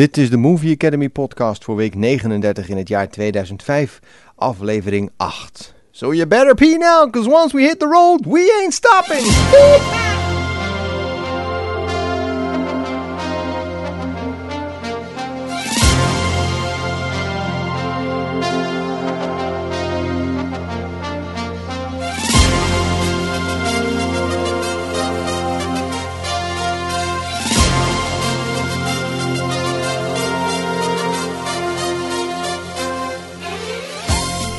Dit 0.00 0.16
is 0.16 0.30
de 0.30 0.36
Movie 0.36 0.74
Academy 0.74 1.08
podcast 1.08 1.64
voor 1.64 1.76
week 1.76 1.94
39 1.94 2.68
in 2.68 2.76
het 2.76 2.88
jaar 2.88 3.08
2005, 3.08 3.98
aflevering 4.34 5.10
8. 5.16 5.74
So 5.90 6.14
you 6.14 6.26
better 6.26 6.54
pee 6.54 6.78
now, 6.78 7.10
cause 7.10 7.30
once 7.30 7.56
we 7.56 7.62
hit 7.62 7.78
the 7.78 7.86
road, 7.86 8.24
we 8.26 8.60
ain't 8.60 8.74
stopping! 8.74 10.09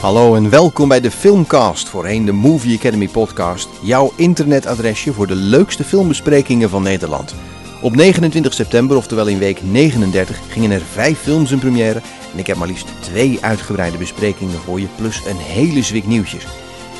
Hallo 0.01 0.35
en 0.35 0.49
welkom 0.49 0.87
bij 0.87 1.01
de 1.01 1.11
Filmcast, 1.11 1.89
voorheen 1.89 2.25
de 2.25 2.31
Movie 2.31 2.77
Academy 2.77 3.07
podcast. 3.07 3.69
Jouw 3.81 4.11
internetadresje 4.15 5.13
voor 5.13 5.27
de 5.27 5.35
leukste 5.35 5.83
filmbesprekingen 5.83 6.69
van 6.69 6.83
Nederland. 6.83 7.35
Op 7.81 7.95
29 7.95 8.53
september, 8.53 8.97
oftewel 8.97 9.27
in 9.27 9.37
week 9.37 9.63
39, 9.63 10.39
gingen 10.49 10.71
er 10.71 10.81
vijf 10.81 11.19
films 11.19 11.51
in 11.51 11.59
première. 11.59 12.01
En 12.33 12.39
ik 12.39 12.47
heb 12.47 12.57
maar 12.57 12.67
liefst 12.67 12.87
twee 13.01 13.37
uitgebreide 13.41 13.97
besprekingen 13.97 14.59
voor 14.59 14.79
je, 14.79 14.87
plus 14.95 15.25
een 15.25 15.37
hele 15.37 15.83
zwik 15.83 16.07
nieuwtjes. 16.07 16.47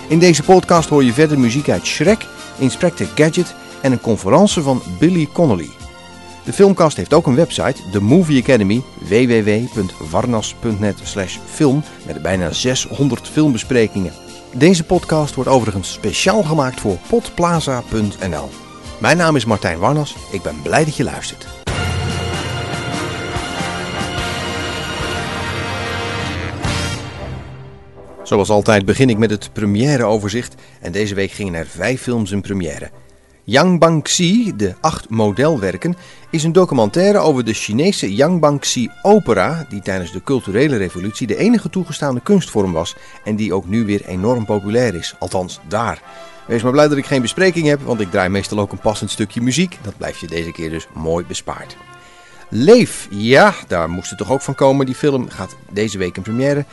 In 0.08 0.20
deze 0.20 0.44
podcast 0.44 0.90
hoor 0.90 1.04
je 1.04 1.14
verder 1.14 1.40
muziek 1.40 1.70
uit 1.70 1.86
Shrek, 1.86 2.28
Inspector 2.58 3.08
Gadget 3.16 3.56
en 3.82 3.92
een 3.92 4.02
conferentie 4.02 4.62
van 4.62 4.82
Billy 5.00 5.28
Connolly. 5.34 5.70
De 6.44 6.54
Filmcast 6.54 6.98
heeft 6.98 7.14
ook 7.14 7.28
een 7.28 7.36
website, 7.36 7.90
de 7.92 8.02
Movie 8.02 8.42
Academy, 8.42 8.82
www.warnas.net 9.00 10.96
film, 11.46 11.84
met 12.06 12.22
bijna 12.22 12.52
600 12.52 13.28
filmbesprekingen. 13.28 14.14
Deze 14.54 14.84
podcast 14.84 15.36
wordt 15.36 15.50
overigens 15.50 15.92
speciaal 15.92 16.44
gemaakt 16.44 16.80
voor 16.80 16.98
potplaza.nl. 17.10 18.50
Mijn 19.00 19.18
naam 19.18 19.36
is 19.36 19.46
Martijn 19.46 19.80
Warnas, 19.80 20.16
ik 20.32 20.42
ben 20.42 20.62
blij 20.62 20.86
dat 20.86 20.96
je 20.96 21.04
luistert. 21.04 21.48
Zoals 28.24 28.50
altijd 28.50 28.86
begin 28.86 29.10
ik 29.10 29.18
met 29.18 29.30
het 29.30 29.54
premièreoverzicht 29.54 30.56
en 30.82 30.92
deze 30.92 31.16
week 31.16 31.32
gingen 31.32 31.54
er 31.54 31.68
vijf 31.68 32.02
films 32.02 32.32
in 32.32 32.42
première. 32.42 32.90
Yang 33.44 33.80
Bangxi, 33.80 34.54
de 34.56 34.76
acht 34.82 35.10
modelwerken, 35.10 35.96
is 36.30 36.44
een 36.44 36.52
documentaire 36.52 37.18
over 37.18 37.46
de 37.46 37.54
Chinese 37.54 38.16
Yang 38.16 38.40
Bangxi 38.40 38.90
opera, 39.02 39.66
die 39.70 39.82
tijdens 39.82 40.12
de 40.12 40.24
culturele 40.24 40.78
revolutie 40.78 41.28
de 41.28 41.38
enige 41.38 41.70
toegestaande 41.70 42.22
kunstvorm 42.22 42.72
was 42.72 42.96
en 43.24 43.36
die 43.36 43.54
ook 43.54 43.68
nu 43.68 43.86
weer 43.86 44.06
enorm 44.06 44.46
populair 44.46 44.96
is, 44.96 45.16
althans 45.20 45.60
daar. 45.68 46.02
Wees 46.48 46.64
maar 46.64 46.72
blij 46.72 46.88
dat 46.88 46.98
ik 46.98 47.06
geen 47.06 47.22
bespreking 47.22 47.68
heb, 47.68 47.82
want 47.82 48.00
ik 48.00 48.12
draai 48.12 48.30
meestal 48.30 48.60
ook 48.60 48.72
een 48.72 48.80
passend 48.80 49.12
stukje 49.12 49.42
muziek. 49.42 49.78
Dat 49.82 49.98
blijft 49.98 50.20
je 50.20 50.28
deze 50.28 50.52
keer 50.52 50.70
dus 50.70 50.88
mooi 50.94 51.26
bespaard. 51.26 51.78
Leef, 52.50 53.08
ja, 53.10 53.54
daar 53.68 53.90
moest 53.90 54.10
het 54.10 54.18
toch 54.18 54.32
ook 54.32 54.42
van 54.42 54.56
komen. 54.56 54.86
Die 54.86 54.96
film 54.96 55.30
gaat 55.30 55.56
deze 55.72 55.98
week 55.98 56.18
in 56.18 56.22
première. 56.22 56.66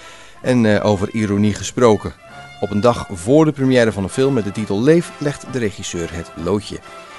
En 0.42 0.64
uh, 0.64 0.84
over 0.84 1.10
ironie 1.10 1.54
gesproken. 1.54 2.12
Op 2.60 2.70
een 2.70 2.80
dag 2.80 3.06
voor 3.12 3.44
de 3.44 3.52
première 3.52 3.92
van 3.92 4.02
een 4.02 4.08
film 4.08 4.34
met 4.34 4.44
de 4.44 4.52
titel 4.52 4.82
Leef 4.82 5.12
legt 5.18 5.46
de 5.52 5.58
regisseur 5.58 6.08
het 6.12 6.30
loodje. 6.44 6.78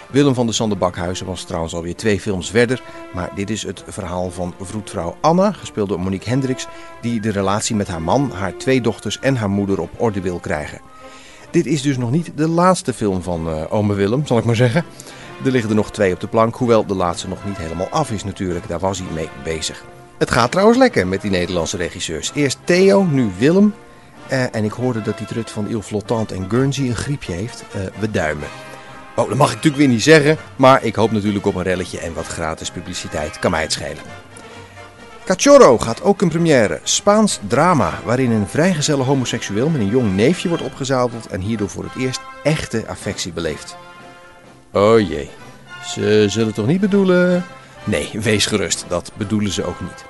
Willem 0.10 0.34
van 0.34 0.46
de 0.48 0.54
Sander 0.54 0.78
Bakhuizen 0.78 1.26
was 1.26 1.44
trouwens 1.44 1.74
alweer 1.74 1.96
twee 1.96 2.20
films 2.20 2.50
verder, 2.50 2.82
maar 3.14 3.30
dit 3.36 3.50
is 3.50 3.64
het 3.64 3.84
verhaal 3.88 4.32
van 4.32 4.54
vroedvrouw 4.62 5.16
Anna, 5.22 5.52
gespeeld 5.52 5.90
door 5.90 6.00
Monique 6.00 6.30
Hendricks, 6.30 6.68
die 7.02 7.22
de 7.22 7.32
relatie 7.32 7.76
met 7.76 7.88
haar 7.88 8.02
man, 8.02 8.32
haar 8.32 8.58
twee 8.58 8.82
dochters 8.82 9.20
en 9.20 9.36
haar 9.36 9.50
moeder 9.50 9.82
op 9.82 9.90
orde 9.98 10.22
wil 10.22 10.40
krijgen. 10.40 10.82
Dit 11.52 11.66
is 11.66 11.82
dus 11.82 11.98
nog 11.98 12.12
niet 12.12 12.32
de 12.36 12.48
laatste 12.48 12.94
film 12.94 13.22
van 13.22 13.50
uh, 13.50 13.64
ome 13.70 13.94
Willem, 13.94 14.26
zal 14.26 14.38
ik 14.38 14.46
maar 14.46 14.56
zeggen. 14.56 14.86
Er 15.46 15.52
liggen 15.52 15.70
er 15.70 15.76
nog 15.76 15.92
twee 15.92 16.14
op 16.14 16.20
de 16.20 16.28
plank, 16.28 16.56
hoewel 16.56 16.86
de 16.86 16.96
laatste 16.96 17.28
nog 17.28 17.46
niet 17.46 17.58
helemaal 17.58 17.90
af 17.90 18.12
is 18.12 18.24
natuurlijk, 18.24 18.68
daar 18.68 18.80
was 18.80 18.98
hij 18.98 19.08
mee 19.14 19.30
bezig. 19.44 19.84
Het 20.18 20.32
gaat 20.32 20.52
trouwens 20.52 20.78
lekker 20.78 21.08
met 21.08 21.22
die 21.22 21.32
Nederlandse 21.32 21.78
regisseurs. 21.78 22.32
Eerst 22.36 22.58
Theo, 22.64 23.04
nu 23.04 23.30
Willem. 23.38 23.74
Uh, 24.32 24.56
en 24.56 24.64
ik 24.64 24.72
hoorde 24.72 25.02
dat 25.02 25.18
die 25.18 25.28
trut 25.28 25.52
van 25.52 25.70
Il 25.70 25.82
Flottant 25.82 26.32
en 26.32 26.50
Guernsey 26.50 26.86
een 26.86 26.96
griepje 26.96 27.34
heeft. 27.34 27.64
Uh, 27.76 27.82
we 28.00 28.12
duimen. 28.12 28.48
Oh, 29.16 29.28
dat 29.28 29.38
mag 29.38 29.48
ik 29.50 29.56
natuurlijk 29.56 29.84
weer 29.84 29.92
niet 29.92 30.04
zeggen, 30.04 30.38
maar 30.56 30.84
ik 30.84 30.96
hoop 30.96 31.12
natuurlijk 31.12 31.46
op 31.46 31.56
een 31.56 31.64
relletje 31.64 32.00
en 32.00 32.14
wat 32.14 32.28
gratis 32.28 32.72
publiciteit. 32.72 33.40
Kan 33.40 33.52
mij 33.52 33.62
het 33.62 33.72
schelen. 33.72 34.04
Cachorro 35.26 35.78
gaat 35.78 36.02
ook 36.02 36.22
een 36.22 36.30
première. 36.30 36.80
Spaans 36.84 37.40
drama, 37.48 38.00
waarin 38.04 38.32
een 38.32 38.48
vrijgezelle 38.48 39.04
homoseksueel 39.04 39.70
met 39.70 39.82
een 39.82 39.90
jong 39.90 40.16
neefje 40.16 40.48
wordt 40.48 40.64
opgezadeld 40.64 41.28
en 41.28 41.42
hierdoor 41.42 41.70
voor 41.70 41.84
het 41.84 41.96
eerst 41.96 42.22
echte 42.44 42.88
affectie 42.88 43.32
beleeft. 43.32 43.78
Oh 44.72 45.00
jee, 45.00 45.30
ze 45.86 46.26
zullen 46.28 46.54
toch 46.54 46.66
niet 46.66 46.80
bedoelen... 46.80 47.46
Nee, 47.84 48.10
wees 48.14 48.46
gerust, 48.46 48.86
dat 48.88 49.12
bedoelen 49.18 49.52
ze 49.52 49.66
ook 49.66 49.82
niet. 49.82 50.06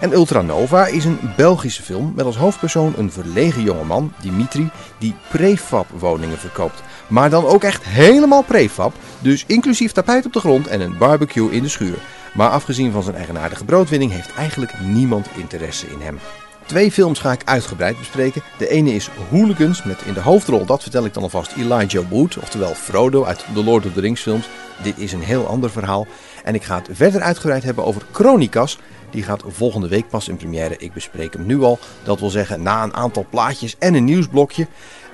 En 0.00 0.12
Ultranova 0.12 0.86
is 0.86 1.04
een 1.04 1.18
Belgische 1.36 1.82
film 1.82 2.12
met 2.16 2.24
als 2.24 2.36
hoofdpersoon 2.36 2.94
een 2.96 3.12
verlegen 3.12 3.62
jongeman, 3.62 4.12
Dimitri, 4.20 4.70
die 4.98 5.14
prefab 5.30 5.86
woningen 5.98 6.38
verkoopt. 6.38 6.82
Maar 7.06 7.30
dan 7.30 7.46
ook 7.46 7.62
echt 7.62 7.84
helemaal 7.84 8.42
prefab, 8.42 8.94
dus 9.18 9.44
inclusief 9.46 9.92
tapijt 9.92 10.26
op 10.26 10.32
de 10.32 10.40
grond 10.40 10.66
en 10.66 10.80
een 10.80 10.98
barbecue 10.98 11.50
in 11.50 11.62
de 11.62 11.68
schuur. 11.68 11.98
Maar 12.34 12.50
afgezien 12.50 12.92
van 12.92 13.02
zijn 13.02 13.16
eigenaardige 13.16 13.64
broodwinning 13.64 14.12
heeft 14.12 14.34
eigenlijk 14.34 14.72
niemand 14.80 15.28
interesse 15.36 15.86
in 15.86 16.00
hem. 16.00 16.18
Twee 16.66 16.92
films 16.92 17.18
ga 17.18 17.32
ik 17.32 17.42
uitgebreid 17.44 17.98
bespreken. 17.98 18.42
De 18.58 18.68
ene 18.68 18.94
is 18.94 19.10
Hooligans 19.30 19.82
met 19.82 20.02
in 20.04 20.14
de 20.14 20.20
hoofdrol, 20.20 20.66
dat 20.66 20.82
vertel 20.82 21.04
ik 21.04 21.14
dan 21.14 21.22
alvast, 21.22 21.52
Elijah 21.56 22.04
Wood, 22.10 22.38
oftewel 22.38 22.74
Frodo 22.74 23.24
uit 23.24 23.44
de 23.54 23.64
Lord 23.64 23.86
of 23.86 23.92
the 23.92 24.00
Rings 24.00 24.20
films. 24.22 24.48
Dit 24.82 24.98
is 24.98 25.12
een 25.12 25.22
heel 25.22 25.46
ander 25.46 25.70
verhaal. 25.70 26.06
En 26.44 26.54
ik 26.54 26.62
ga 26.62 26.76
het 26.76 26.88
verder 26.92 27.20
uitgebreid 27.20 27.62
hebben 27.62 27.84
over 27.84 28.02
Chronikas. 28.12 28.78
Die 29.14 29.22
gaat 29.22 29.44
volgende 29.46 29.88
week 29.88 30.08
pas 30.08 30.28
in 30.28 30.36
première. 30.36 30.76
Ik 30.78 30.92
bespreek 30.92 31.32
hem 31.32 31.46
nu 31.46 31.62
al. 31.62 31.78
Dat 32.02 32.20
wil 32.20 32.30
zeggen 32.30 32.62
na 32.62 32.82
een 32.82 32.94
aantal 32.94 33.26
plaatjes 33.30 33.76
en 33.78 33.94
een 33.94 34.04
nieuwsblokje. 34.04 34.66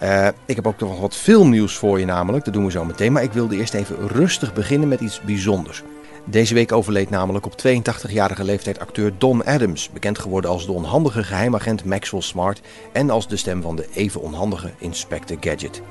Uh, 0.02 0.28
ik 0.46 0.56
heb 0.56 0.66
ook 0.66 0.80
nog 0.80 1.00
wat 1.00 1.16
filmnieuws 1.16 1.74
voor 1.74 1.98
je 1.98 2.04
namelijk. 2.04 2.44
Dat 2.44 2.54
doen 2.54 2.64
we 2.64 2.70
zo 2.70 2.84
meteen. 2.84 3.12
Maar 3.12 3.22
ik 3.22 3.32
wilde 3.32 3.56
eerst 3.56 3.74
even 3.74 4.08
rustig 4.08 4.52
beginnen 4.52 4.88
met 4.88 5.00
iets 5.00 5.20
bijzonders. 5.20 5.82
Deze 6.24 6.54
week 6.54 6.72
overleed 6.72 7.10
namelijk 7.10 7.46
op 7.46 7.52
82-jarige 7.52 8.44
leeftijd 8.44 8.78
acteur 8.78 9.12
Don 9.18 9.44
Adams, 9.44 9.90
bekend 9.90 10.18
geworden 10.18 10.50
als 10.50 10.66
de 10.66 10.72
onhandige 10.72 11.24
geheimagent 11.24 11.84
Maxwell 11.84 12.20
Smart 12.20 12.60
en 12.92 13.10
als 13.10 13.28
de 13.28 13.36
stem 13.36 13.62
van 13.62 13.76
de 13.76 13.88
even 13.94 14.20
onhandige 14.20 14.70
Inspector 14.78 15.36
Gadget. 15.40 15.82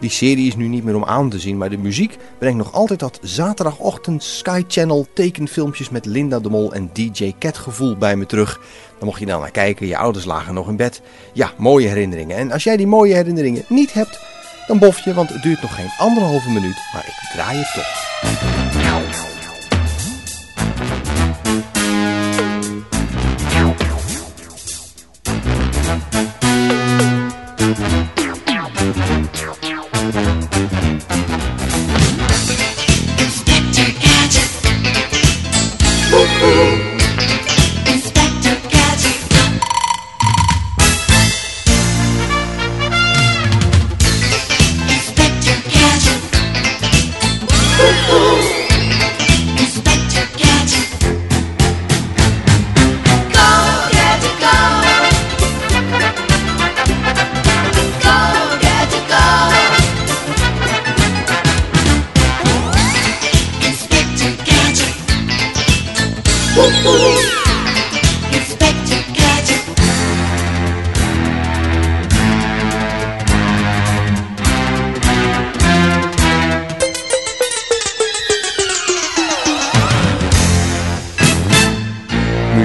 Die 0.00 0.10
serie 0.10 0.46
is 0.46 0.56
nu 0.56 0.68
niet 0.68 0.84
meer 0.84 0.94
om 0.94 1.04
aan 1.04 1.30
te 1.30 1.38
zien, 1.38 1.58
maar 1.58 1.70
de 1.70 1.78
muziek 1.78 2.16
brengt 2.38 2.58
nog 2.58 2.72
altijd 2.72 2.98
dat 2.98 3.18
zaterdagochtend 3.22 4.22
Sky 4.22 4.64
Channel 4.68 5.06
tekenfilmpjes 5.12 5.90
met 5.90 6.06
Linda 6.06 6.38
de 6.38 6.50
Mol 6.50 6.72
en 6.72 6.90
DJ 6.92 7.34
Cat 7.38 7.58
gevoel 7.58 7.96
bij 7.96 8.16
me 8.16 8.26
terug. 8.26 8.60
Dan 8.98 9.06
mocht 9.08 9.20
je 9.20 9.26
nou 9.26 9.40
naar 9.40 9.50
kijken, 9.50 9.86
je 9.86 9.96
ouders 9.96 10.24
lagen 10.24 10.54
nog 10.54 10.68
in 10.68 10.76
bed. 10.76 11.02
Ja, 11.32 11.52
mooie 11.56 11.88
herinneringen. 11.88 12.36
En 12.36 12.52
als 12.52 12.64
jij 12.64 12.76
die 12.76 12.86
mooie 12.86 13.14
herinneringen 13.14 13.64
niet 13.68 13.92
hebt, 13.92 14.18
dan 14.66 14.78
bof 14.78 15.04
je, 15.04 15.14
want 15.14 15.28
het 15.28 15.42
duurt 15.42 15.62
nog 15.62 15.74
geen 15.74 15.90
anderhalve 15.98 16.50
minuut, 16.50 16.76
maar 16.92 17.04
ik 17.06 17.30
draai 17.32 17.58
het 17.58 17.72
toch. 17.74 18.06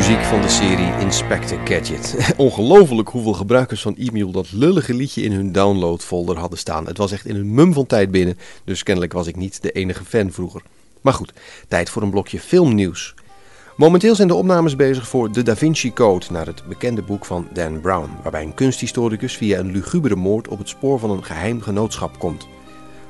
Muziek 0.07 0.23
van 0.23 0.41
de 0.41 0.49
serie 0.49 0.99
Inspector 0.99 1.59
Gadget. 1.63 2.15
Ongelooflijk 2.37 3.09
hoeveel 3.09 3.33
gebruikers 3.33 3.81
van 3.81 3.97
e-mail 3.97 4.31
dat 4.31 4.51
lullige 4.51 4.93
liedje 4.93 5.21
in 5.21 5.31
hun 5.31 5.51
downloadfolder 5.51 6.37
hadden 6.37 6.59
staan. 6.59 6.87
Het 6.87 6.97
was 6.97 7.11
echt 7.11 7.25
in 7.25 7.35
een 7.35 7.53
mum 7.53 7.73
van 7.73 7.85
tijd 7.85 8.11
binnen, 8.11 8.37
dus 8.63 8.83
kennelijk 8.83 9.13
was 9.13 9.27
ik 9.27 9.35
niet 9.35 9.61
de 9.61 9.71
enige 9.71 10.05
fan 10.05 10.31
vroeger. 10.31 10.61
Maar 11.01 11.13
goed, 11.13 11.33
tijd 11.67 11.89
voor 11.89 12.01
een 12.01 12.09
blokje 12.09 12.39
filmnieuws. 12.39 13.13
Momenteel 13.77 14.15
zijn 14.15 14.27
de 14.27 14.33
opnames 14.33 14.75
bezig 14.75 15.07
voor 15.07 15.31
The 15.31 15.43
Da 15.43 15.55
Vinci 15.55 15.93
Code, 15.93 16.25
naar 16.29 16.45
het 16.45 16.63
bekende 16.67 17.01
boek 17.01 17.25
van 17.25 17.47
Dan 17.53 17.81
Brown, 17.81 18.09
waarbij 18.21 18.43
een 18.43 18.53
kunsthistoricus 18.53 19.37
via 19.37 19.59
een 19.59 19.71
lugubere 19.71 20.15
moord 20.15 20.47
op 20.47 20.57
het 20.57 20.69
spoor 20.69 20.99
van 20.99 21.09
een 21.09 21.23
geheim 21.23 21.61
genootschap 21.61 22.19
komt. 22.19 22.47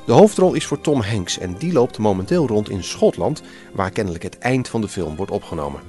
De 0.06 0.12
hoofdrol 0.12 0.54
is 0.54 0.66
voor 0.66 0.82
Tom 0.82 1.02
Hanks 1.02 1.40
en 1.40 1.56
die 1.58 1.74
loopt 1.74 1.98
momenteel 1.98 2.48
rond 2.48 2.70
in 2.70 2.84
Schotland, 2.84 3.42
waar 3.72 3.92
kennelijk 3.92 4.24
het 4.24 4.38
eind 4.38 4.68
van 4.68 4.82
de 4.82 4.88
film 4.88 5.16
wordt 5.16 5.32
opgenomen. 5.32 5.82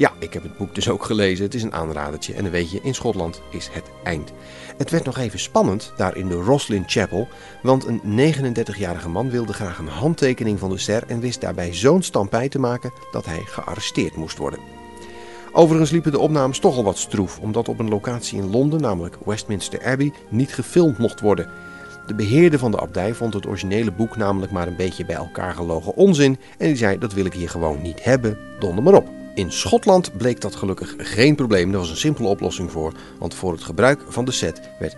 Ja, 0.00 0.12
ik 0.18 0.32
heb 0.32 0.42
het 0.42 0.56
boek 0.56 0.74
dus 0.74 0.88
ook 0.88 1.04
gelezen. 1.04 1.44
Het 1.44 1.54
is 1.54 1.62
een 1.62 1.72
aanradertje. 1.72 2.34
En 2.34 2.42
dan 2.42 2.52
weet 2.52 2.70
je, 2.70 2.80
in 2.82 2.94
Schotland 2.94 3.42
is 3.50 3.68
het 3.72 3.84
eind. 4.04 4.32
Het 4.76 4.90
werd 4.90 5.04
nog 5.04 5.18
even 5.18 5.38
spannend 5.38 5.92
daar 5.96 6.16
in 6.16 6.28
de 6.28 6.34
Roslin 6.34 6.84
Chapel. 6.86 7.28
Want 7.62 7.86
een 7.86 8.34
39-jarige 8.34 9.08
man 9.08 9.30
wilde 9.30 9.52
graag 9.52 9.78
een 9.78 9.88
handtekening 9.88 10.58
van 10.58 10.70
de 10.70 10.78
ster. 10.78 11.02
En 11.06 11.20
wist 11.20 11.40
daarbij 11.40 11.74
zo'n 11.74 12.02
stampij 12.02 12.48
te 12.48 12.58
maken 12.58 12.92
dat 13.10 13.26
hij 13.26 13.42
gearresteerd 13.44 14.16
moest 14.16 14.38
worden. 14.38 14.58
Overigens 15.52 15.90
liepen 15.90 16.12
de 16.12 16.18
opnames 16.18 16.58
toch 16.58 16.76
al 16.76 16.84
wat 16.84 16.98
stroef. 16.98 17.38
Omdat 17.38 17.68
op 17.68 17.78
een 17.78 17.88
locatie 17.88 18.38
in 18.38 18.50
Londen, 18.50 18.80
namelijk 18.80 19.16
Westminster 19.24 19.84
Abbey, 19.84 20.12
niet 20.28 20.54
gefilmd 20.54 20.98
mocht 20.98 21.20
worden. 21.20 21.48
De 22.06 22.14
beheerder 22.14 22.58
van 22.58 22.70
de 22.70 22.80
abdij 22.80 23.14
vond 23.14 23.34
het 23.34 23.46
originele 23.46 23.92
boek 23.92 24.16
namelijk 24.16 24.52
maar 24.52 24.66
een 24.66 24.76
beetje 24.76 25.04
bij 25.04 25.16
elkaar 25.16 25.54
gelogen 25.54 25.94
onzin. 25.94 26.38
En 26.58 26.66
die 26.66 26.76
zei: 26.76 26.98
Dat 26.98 27.12
wil 27.12 27.24
ik 27.24 27.32
hier 27.32 27.50
gewoon 27.50 27.82
niet 27.82 28.04
hebben, 28.04 28.38
donder 28.58 28.84
maar 28.84 28.94
op. 28.94 29.19
In 29.34 29.52
Schotland 29.52 30.16
bleek 30.16 30.40
dat 30.40 30.54
gelukkig 30.54 30.94
geen 30.98 31.34
probleem. 31.34 31.72
Er 31.72 31.78
was 31.78 31.90
een 31.90 31.96
simpele 31.96 32.28
oplossing 32.28 32.70
voor, 32.70 32.92
want 33.18 33.34
voor 33.34 33.52
het 33.52 33.62
gebruik 33.62 34.00
van 34.08 34.24
de 34.24 34.32
set 34.32 34.70
werd 34.78 34.96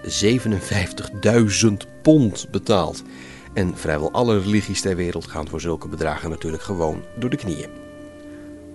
57.000 1.64 1.72
pond 2.02 2.46
betaald. 2.50 3.02
En 3.52 3.76
vrijwel 3.76 4.12
alle 4.12 4.40
religies 4.40 4.80
ter 4.80 4.96
wereld 4.96 5.26
gaan 5.26 5.48
voor 5.48 5.60
zulke 5.60 5.88
bedragen 5.88 6.30
natuurlijk 6.30 6.62
gewoon 6.62 7.02
door 7.18 7.30
de 7.30 7.36
knieën. 7.36 7.68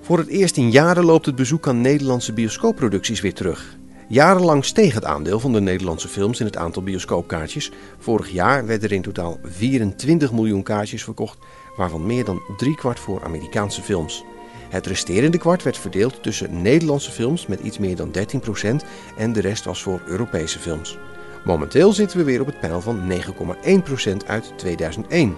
Voor 0.01 0.17
het 0.17 0.27
eerst 0.27 0.57
in 0.57 0.71
jaren 0.71 1.05
loopt 1.05 1.25
het 1.25 1.35
bezoek 1.35 1.67
aan 1.67 1.81
Nederlandse 1.81 2.33
bioscoopproducties 2.33 3.21
weer 3.21 3.33
terug. 3.33 3.77
Jarenlang 4.07 4.65
steeg 4.65 4.93
het 4.93 5.05
aandeel 5.05 5.39
van 5.39 5.53
de 5.53 5.61
Nederlandse 5.61 6.07
films 6.07 6.39
in 6.39 6.45
het 6.45 6.57
aantal 6.57 6.83
bioscoopkaartjes. 6.83 7.71
Vorig 7.97 8.29
jaar 8.29 8.65
werden 8.65 8.89
er 8.89 8.95
in 8.95 9.01
totaal 9.01 9.39
24 9.43 10.31
miljoen 10.31 10.63
kaartjes 10.63 11.03
verkocht, 11.03 11.37
waarvan 11.77 12.05
meer 12.05 12.25
dan 12.25 12.41
driekwart 12.57 12.99
voor 12.99 13.23
Amerikaanse 13.23 13.81
films. 13.81 14.23
Het 14.69 14.85
resterende 14.85 15.37
kwart 15.37 15.63
werd 15.63 15.77
verdeeld 15.77 16.23
tussen 16.23 16.61
Nederlandse 16.61 17.11
films 17.11 17.47
met 17.47 17.59
iets 17.59 17.77
meer 17.77 17.95
dan 17.95 18.11
13% 18.11 18.85
en 19.17 19.33
de 19.33 19.41
rest 19.41 19.65
was 19.65 19.81
voor 19.81 20.01
Europese 20.05 20.59
films. 20.59 20.97
Momenteel 21.45 21.93
zitten 21.93 22.17
we 22.17 22.23
weer 22.23 22.41
op 22.41 22.47
het 22.47 22.59
pijl 22.59 22.81
van 22.81 23.11
9,1% 23.11 24.27
uit 24.27 24.53
2001. 24.57 25.35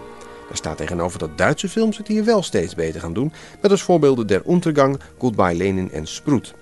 Daar 0.48 0.58
staat 0.58 0.78
tegenover 0.78 1.20
dat 1.20 1.38
Duitse 1.38 1.70
films 1.70 1.98
het 1.98 2.08
hier 2.08 2.24
wel 2.24 2.44
steeds 2.44 2.76
beter 2.76 3.02
gaan 3.02 3.14
doen, 3.14 3.34
met 3.62 3.72
als 3.72 3.82
voorbeelden 3.82 4.28
Der 4.28 4.42
Untergang, 4.50 5.00
Goodbye 5.18 5.56
Lenin 5.56 5.92
en 5.92 6.08
Sproet. 6.08 6.54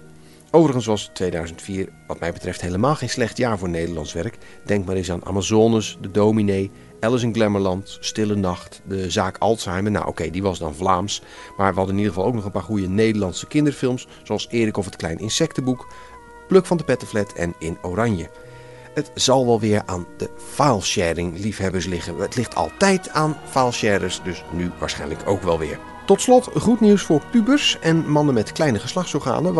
Overigens 0.51 0.85
was 0.85 1.09
2004 1.13 1.89
wat 2.07 2.19
mij 2.19 2.33
betreft 2.33 2.61
helemaal 2.61 2.95
geen 2.95 3.09
slecht 3.09 3.38
jaar 3.38 3.57
voor 3.57 3.69
Nederlands 3.69 4.13
werk. 4.13 4.38
Denk 4.65 4.85
maar 4.85 4.95
eens 4.95 5.11
aan 5.11 5.25
Amazones, 5.25 5.97
De 6.01 6.11
Dominee, 6.11 6.71
Alice 6.99 7.25
in 7.25 7.33
Glamourland, 7.33 7.97
Stille 7.99 8.35
Nacht, 8.35 8.81
de 8.88 9.11
zaak 9.11 9.38
Alzheimer. 9.38 9.91
Nou 9.91 10.07
oké, 10.07 10.29
die 10.29 10.41
was 10.41 10.59
dan 10.59 10.75
Vlaams. 10.75 11.21
Maar 11.57 11.71
we 11.71 11.77
hadden 11.77 11.95
in 11.95 12.01
ieder 12.01 12.13
geval 12.13 12.29
ook 12.29 12.35
nog 12.35 12.45
een 12.45 12.51
paar 12.51 12.61
goede 12.61 12.88
Nederlandse 12.88 13.47
kinderfilms. 13.47 14.07
Zoals 14.23 14.47
Erik 14.49 14.77
of 14.77 14.85
het 14.85 14.95
Klein 14.95 15.19
Insectenboek, 15.19 15.88
Pluk 16.47 16.65
van 16.65 16.77
de 16.77 16.83
Pettenflat 16.83 17.33
en 17.33 17.53
In 17.59 17.77
Oranje. 17.81 18.29
Het 18.93 19.11
zal 19.13 19.45
wel 19.45 19.59
weer 19.59 19.81
aan 19.85 20.07
de 20.17 20.29
filesharing 20.38 21.39
liefhebbers 21.39 21.85
liggen. 21.85 22.17
Het 22.17 22.35
ligt 22.35 22.55
altijd 22.55 23.09
aan 23.09 23.38
filesharers, 23.50 24.21
dus 24.23 24.43
nu 24.51 24.71
waarschijnlijk 24.79 25.21
ook 25.25 25.41
wel 25.41 25.59
weer. 25.59 25.79
Tot 26.05 26.21
slot 26.21 26.50
goed 26.59 26.79
nieuws 26.79 27.01
voor 27.01 27.21
pubers 27.31 27.77
en 27.79 28.09
mannen 28.09 28.33
met 28.33 28.51
kleine 28.51 28.79
geslachtsorganen. 28.79 29.53